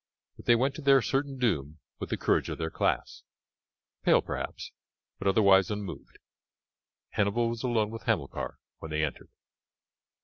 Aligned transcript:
But 0.35 0.45
they 0.47 0.55
went 0.55 0.73
to 0.77 0.81
their 0.81 1.03
certain 1.03 1.37
doom 1.37 1.77
with 1.99 2.09
the 2.09 2.17
courage 2.17 2.49
of 2.49 2.57
their 2.57 2.71
class 2.71 3.21
pale, 4.01 4.19
perhaps, 4.23 4.71
but 5.19 5.27
otherwise 5.27 5.69
unmoved. 5.69 6.17
Hannibal 7.09 7.49
was 7.49 7.61
alone 7.61 7.91
with 7.91 8.01
Hamilcar 8.07 8.57
when 8.79 8.89
they 8.89 9.03
entered. 9.05 9.29